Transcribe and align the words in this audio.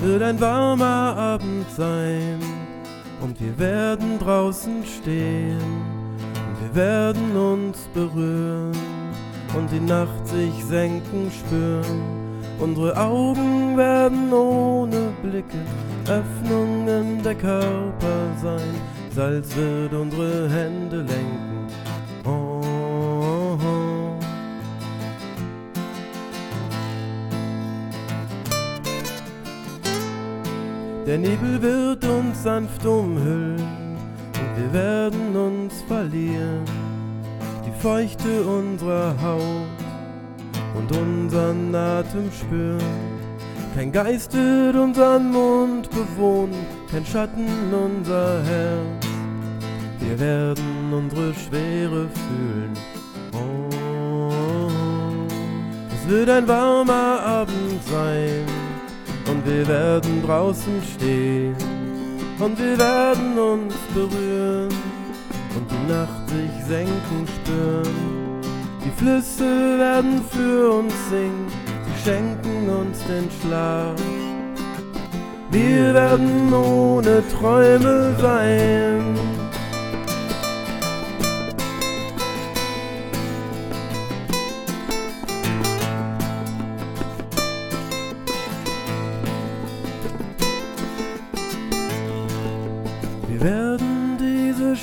wird 0.00 0.22
ein 0.22 0.40
warmer 0.40 1.16
Abend 1.16 1.66
sein 1.76 2.38
und 3.20 3.40
wir 3.40 3.58
werden 3.58 4.18
draußen 4.18 4.84
stehen 4.84 5.58
und 5.58 6.60
wir 6.62 6.74
werden 6.74 7.36
uns 7.36 7.78
berühren 7.94 8.72
und 9.56 9.70
die 9.70 9.80
Nacht 9.80 10.26
sich 10.26 10.64
senken 10.64 11.30
spüren. 11.30 12.18
Unsere 12.60 12.96
Augen 12.96 13.76
werden 13.76 14.32
ohne 14.32 15.12
Blicke 15.22 15.58
Öffnungen 16.08 17.22
der 17.22 17.34
Körper 17.34 18.18
sein. 18.42 18.74
Salz 19.14 19.54
wird 19.56 19.92
unsere 19.92 20.48
Hände 20.48 20.98
lenken. 20.98 21.66
Der 31.08 31.16
Nebel 31.16 31.62
wird 31.62 32.04
uns 32.04 32.42
sanft 32.42 32.84
umhüllen 32.84 33.56
und 33.56 34.56
wir 34.58 34.72
werden 34.74 35.34
uns 35.34 35.80
verlieren. 35.88 36.66
Die 37.64 37.80
Feuchte 37.80 38.42
unserer 38.44 39.14
Haut 39.22 39.78
und 40.76 40.94
unseren 40.94 41.74
Atem 41.74 42.30
spüren. 42.30 42.82
Kein 43.74 43.90
Geist 43.90 44.34
wird 44.34 44.76
unseren 44.76 45.32
Mund 45.32 45.88
bewohnen, 45.88 46.66
kein 46.90 47.06
Schatten 47.06 47.46
unser 47.72 48.44
Herz. 48.44 49.06
Wir 50.00 50.20
werden 50.20 50.92
unsere 50.92 51.32
Schwere 51.32 52.06
fühlen. 52.12 52.74
Oh, 53.32 54.68
es 55.90 56.06
wird 56.06 56.28
ein 56.28 56.46
warmer 56.46 57.22
Abend 57.22 57.82
sein 57.90 58.67
und 59.30 59.46
wir 59.46 59.66
werden 59.68 60.22
draußen 60.24 60.82
stehen 60.94 61.54
und 62.38 62.58
wir 62.58 62.78
werden 62.78 63.38
uns 63.38 63.74
berühren 63.94 64.74
und 65.56 65.70
die 65.70 65.92
Nacht 65.92 66.28
sich 66.28 66.64
senken 66.66 67.26
spüren. 67.26 68.40
Die 68.84 68.90
Flüsse 68.98 69.78
werden 69.78 70.22
für 70.30 70.72
uns 70.78 70.94
singen, 71.10 71.46
sie 71.84 72.04
schenken 72.04 72.68
uns 72.70 72.98
den 73.04 73.28
Schlaf. 73.40 74.00
Wir 75.50 75.94
werden 75.94 76.52
ohne 76.52 77.22
Träume 77.28 78.14
sein. 78.20 79.37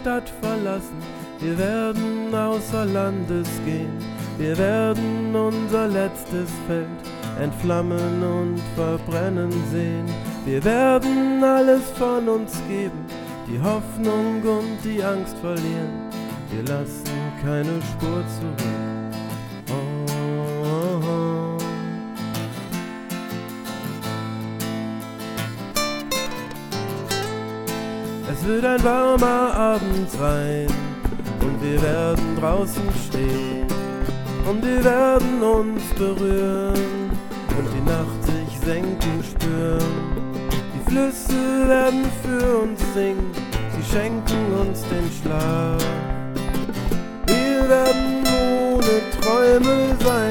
Stadt 0.00 0.32
verlassen, 0.40 0.96
wir 1.40 1.58
werden 1.58 2.34
außer 2.34 2.86
Landes 2.86 3.48
gehen, 3.66 3.98
wir 4.38 4.56
werden 4.56 5.36
unser 5.36 5.88
letztes 5.88 6.48
Feld 6.66 6.86
entflammen 7.38 8.22
und 8.22 8.60
verbrennen 8.76 9.52
sehen. 9.70 10.06
Wir 10.46 10.64
werden 10.64 11.44
alles 11.44 11.82
von 11.98 12.26
uns 12.30 12.62
geben, 12.66 13.04
die 13.46 13.60
Hoffnung 13.60 14.42
und 14.42 14.78
die 14.82 15.04
Angst 15.04 15.36
verlieren. 15.38 16.08
Wir 16.50 16.62
lassen 16.62 17.04
keine 17.42 17.82
Spur 17.82 18.24
zurück. 18.38 19.09
Es 28.40 28.46
wird 28.46 28.64
ein 28.64 28.82
warmer 28.82 29.54
Abend 29.54 30.10
sein 30.10 30.66
und 31.42 31.62
wir 31.62 31.82
werden 31.82 32.36
draußen 32.40 32.88
stehen 33.06 33.66
und 34.48 34.64
wir 34.64 34.82
werden 34.82 35.42
uns 35.42 35.82
berühren 35.98 37.10
und 37.58 37.68
die 37.74 37.82
Nacht 37.82 38.24
sich 38.24 38.58
senken 38.64 39.22
spüren. 39.22 40.40
Die 40.74 40.90
Flüsse 40.90 41.68
werden 41.68 42.06
für 42.22 42.60
uns 42.62 42.80
singen, 42.94 43.30
sie 43.76 43.92
schenken 43.92 44.54
uns 44.58 44.84
den 44.88 45.10
Schlaf. 45.20 45.84
Wir 47.26 47.68
werden 47.68 48.24
ohne 48.72 49.02
Träume 49.20 49.96
sein. 50.02 50.29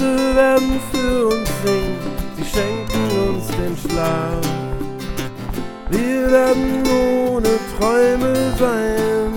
Die 0.00 0.06
Flüsse 0.06 0.34
werden 0.34 0.80
für 0.90 1.26
uns 1.26 1.50
singen, 1.62 1.98
sie 2.34 2.44
schenken 2.44 3.28
uns 3.28 3.48
den 3.48 3.76
Schlaf. 3.76 4.40
Wir 5.90 6.30
werden 6.30 6.82
ohne 6.88 7.50
Träume 7.76 8.34
sein. 8.58 9.34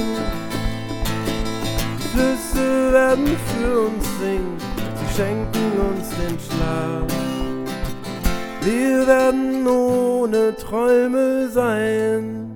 Die 1.99 2.07
Flüsse 2.15 2.93
werden 2.93 3.27
für 3.27 3.81
uns 3.87 4.05
singen, 4.21 4.57
sie 4.95 5.15
schenken 5.17 5.71
uns 5.91 6.09
den 6.11 6.39
Schlaf. 6.39 7.11
Wir 8.61 9.05
werden 9.05 9.67
ohne 9.67 10.55
Träume 10.55 11.49
sein. 11.49 12.52